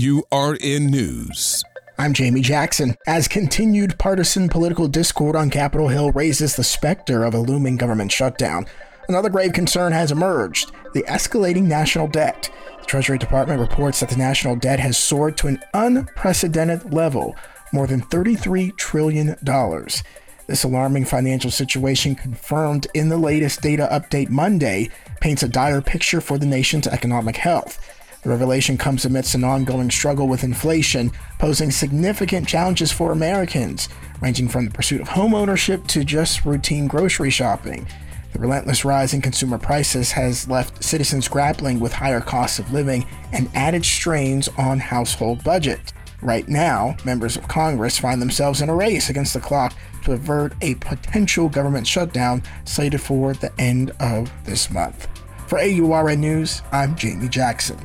AURN 0.00 0.86
News. 0.86 1.62
I'm 1.98 2.14
Jamie 2.14 2.40
Jackson. 2.40 2.96
As 3.06 3.28
continued 3.28 3.98
partisan 3.98 4.48
political 4.48 4.88
discord 4.88 5.36
on 5.36 5.50
Capitol 5.50 5.88
Hill 5.88 6.10
raises 6.12 6.56
the 6.56 6.64
specter 6.64 7.22
of 7.22 7.34
a 7.34 7.38
looming 7.38 7.76
government 7.76 8.10
shutdown, 8.10 8.64
another 9.08 9.28
grave 9.28 9.52
concern 9.52 9.92
has 9.92 10.10
emerged 10.10 10.72
the 10.94 11.02
escalating 11.02 11.64
national 11.64 12.08
debt. 12.08 12.50
The 12.80 12.86
Treasury 12.86 13.18
Department 13.18 13.60
reports 13.60 14.00
that 14.00 14.08
the 14.08 14.16
national 14.16 14.56
debt 14.56 14.80
has 14.80 14.96
soared 14.96 15.36
to 15.38 15.48
an 15.48 15.62
unprecedented 15.74 16.94
level, 16.94 17.36
more 17.70 17.86
than 17.86 18.00
$33 18.00 18.74
trillion. 18.78 19.36
This 20.46 20.64
alarming 20.64 21.04
financial 21.04 21.50
situation, 21.50 22.14
confirmed 22.14 22.86
in 22.94 23.10
the 23.10 23.18
latest 23.18 23.60
data 23.60 23.86
update 23.92 24.30
Monday, 24.30 24.88
paints 25.20 25.42
a 25.42 25.48
dire 25.48 25.82
picture 25.82 26.22
for 26.22 26.38
the 26.38 26.46
nation's 26.46 26.86
economic 26.86 27.36
health. 27.36 27.99
The 28.22 28.28
revelation 28.28 28.76
comes 28.76 29.06
amidst 29.06 29.34
an 29.34 29.44
ongoing 29.44 29.90
struggle 29.90 30.28
with 30.28 30.44
inflation, 30.44 31.10
posing 31.38 31.70
significant 31.70 32.46
challenges 32.46 32.92
for 32.92 33.12
Americans, 33.12 33.88
ranging 34.20 34.46
from 34.46 34.66
the 34.66 34.70
pursuit 34.70 35.00
of 35.00 35.08
homeownership 35.08 35.86
to 35.86 36.04
just 36.04 36.44
routine 36.44 36.86
grocery 36.86 37.30
shopping. 37.30 37.86
The 38.34 38.38
relentless 38.38 38.84
rise 38.84 39.14
in 39.14 39.22
consumer 39.22 39.56
prices 39.56 40.12
has 40.12 40.46
left 40.46 40.84
citizens 40.84 41.28
grappling 41.28 41.80
with 41.80 41.94
higher 41.94 42.20
costs 42.20 42.58
of 42.58 42.72
living 42.72 43.06
and 43.32 43.48
added 43.54 43.86
strains 43.86 44.48
on 44.58 44.80
household 44.80 45.42
budgets. 45.42 45.94
Right 46.20 46.46
now, 46.46 46.96
members 47.06 47.38
of 47.38 47.48
Congress 47.48 47.98
find 47.98 48.20
themselves 48.20 48.60
in 48.60 48.68
a 48.68 48.74
race 48.74 49.08
against 49.08 49.32
the 49.32 49.40
clock 49.40 49.72
to 50.04 50.12
avert 50.12 50.52
a 50.60 50.74
potential 50.74 51.48
government 51.48 51.86
shutdown 51.86 52.42
slated 52.66 53.00
for 53.00 53.32
the 53.32 53.50
end 53.58 53.92
of 53.98 54.30
this 54.44 54.70
month. 54.70 55.08
For 55.46 55.58
AURN 55.58 56.20
News, 56.20 56.60
I'm 56.70 56.94
Jamie 56.96 57.28
Jackson. 57.28 57.78